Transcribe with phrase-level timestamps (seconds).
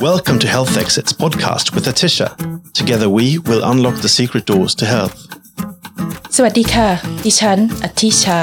[0.00, 2.28] Welcome to Health Exits podcast with Atisha.
[2.72, 5.16] Together we will unlock the secret doors to health.
[6.36, 6.88] สวัสดีค่ะ
[7.24, 8.40] ดิฉันอธิชา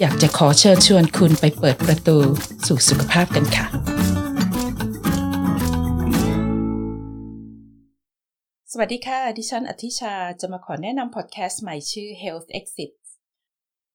[0.00, 2.18] อยากจะขอเชิญชวนคุณไปเปิดประตู
[2.66, 3.66] สู่สุขภาพกันค่ะ
[8.72, 13.06] สวัสดีค่ะ ดิฉันอธิชาจะมาขอแนะนำพอดแคสต์ใหม่ชื่อ Health Exits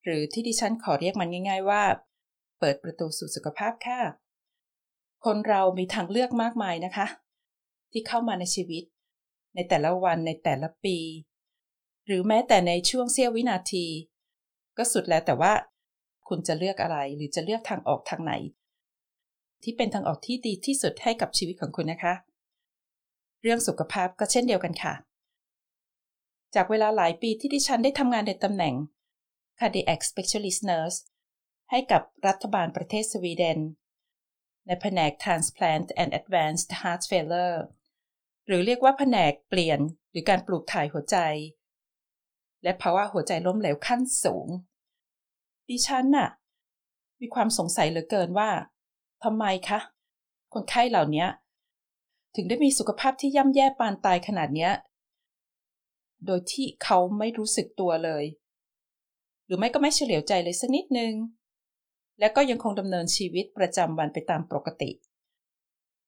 [0.04, 1.84] หรือที่ดิฉันขอเรียกมันง่าย ๆว่า
[2.60, 4.02] เปิดประตูสู่สุขภาพค่ะ
[5.26, 7.07] คนเรามีทางเลือกมากมายนะคะ
[7.92, 8.84] ที่เข้ามาในชีวิต
[9.56, 10.97] ในแต่ละวันในแต่ละปี
[12.06, 13.86] หรือแม้แต่ในช่วงเสี้ยววินาที
[14.78, 15.54] ก็สุดแล้วแต่ว่า
[16.28, 18.33] คุณจะเลือกอะไรหรือจะเลือกทางออกทางไหน
[19.64, 22.14] ที่เป็นทางออกที่ดีที่สุดให้กับชีวิตของคุณนะคะ
[23.42, 24.94] เรื่องสุขภาพก็เช่นเดียวกันค่ะ
[26.55, 28.75] จากเวลาหลายปีที่ดิฉันได้ทำงานในตำแหน่ง
[29.60, 31.00] Cardiac Specialist Nurse
[31.71, 33.59] ให้กับรัฐบาลประเทศสวีเดน
[34.67, 37.59] ในแผนก Transplant and Advanced Heart Failure
[38.48, 39.80] หรือเรียกว่าแผนกเปลี่ยน
[40.11, 41.17] หรือการปลูกถ่ายหัวใจ
[42.64, 44.47] และภาวะหัวใจล้มเหลวขั้นสูง
[45.70, 46.30] ดิฉันน่ะ
[47.22, 48.50] มีความสงสัยเหลือเกินว่า
[49.23, 49.80] ทำไมคะ
[50.53, 51.25] คนไข้เหล่านี้
[52.36, 54.72] ถึงได้มีสุขภาพที่ย่ำแย่ปานตายขนาดเนี้ย
[56.25, 58.23] โดยที่เขาไม่รู้สึกตัวเลย
[59.45, 61.14] หรือไม่ก็ไม่เฉลียวใจเลยสักนิดนึง
[62.19, 64.92] และก็ยังคงดำเนินชีวิตประจำวันไปตามปกติ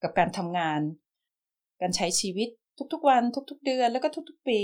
[0.02, 0.80] กับการทำงาน
[1.81, 2.50] การใช้ชีวิต
[2.94, 4.59] ทุกๆวัน ทุกๆ เดือนแล้วก็ทุกๆปี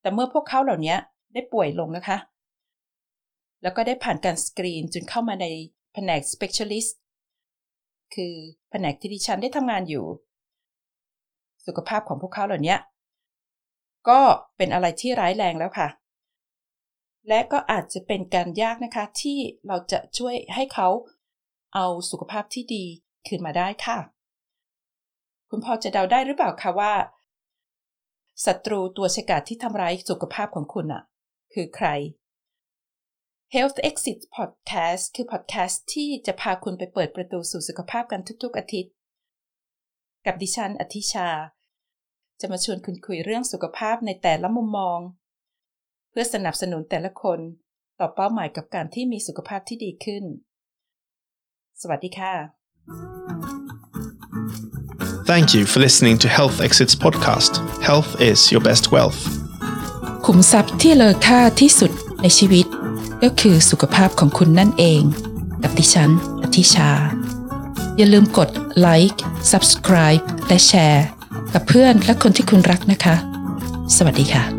[0.00, 0.96] แต่เมื่อพวกเขาเหล่านี้
[1.34, 2.18] ได้ป่วยลงนะคะ
[3.62, 5.46] แล้วก็ได้ผ่านการสกรีนจนเข้ามาใน
[5.92, 6.92] แผนก specialist
[8.14, 8.34] คือ
[8.70, 10.04] แผนกที่ดิฉันได้ทำงานอยู่
[11.66, 12.76] สุขภาพของพวกเขาเหล่านี้
[14.08, 14.20] ก็
[14.56, 15.88] เป็นอะไรที่ร้ายแรงแล้วค่ะ
[17.28, 20.88] และก็อาจจะเป็นการยากนะคะที่เราจะช่วยให้เขา
[21.74, 22.84] เอาสุขภาพที่ดี
[23.26, 23.98] คืนมาได้ค่ะ
[25.50, 26.94] คุณพอจะเดาได้หรือเปล่าคะว่า
[28.44, 31.02] ศัตรูตัวฉกาจที่ทำร้ายสุขภาพของคุณอะ
[31.54, 31.88] คือใคร
[33.54, 38.92] Health Exit Podcast คือพอดแคสต์ที่จะพาคุณไปเปิดประตูสู่สุขภาพกันทุกๆอาทิตย์
[40.26, 41.28] กับดิฉันอธิชา
[42.40, 44.98] จะมาชวนคุณคุยเรื่องสุขภาพในแต่ละมุมมอง
[46.10, 47.38] เพื่อสนับสนุนแต่ละคน
[48.00, 50.24] ต่อเป้าหมายกับการที่มีสุขภาพที่ดีขึ้น
[51.80, 52.34] สวัสดีค่ะ
[55.30, 57.52] Thank you for listening to Health Exits podcast.
[57.88, 59.20] Health is your best wealth.
[60.26, 61.92] ขุมทรัพย์ที่เลอค่าที่สุด
[62.22, 62.66] ในชีวิต
[63.22, 65.02] ก็คือสุขภาพของคุณนั่นเอง
[65.62, 66.10] กับดิฉัน
[66.42, 66.90] อธิชา
[67.96, 68.48] อย่าลืมกด
[68.78, 71.06] ไลค์ subscribe และแชร์
[71.54, 73.16] กับเพื่อนและคนที่คุณรักนะคะ
[73.96, 74.57] สวัสดีค่ะ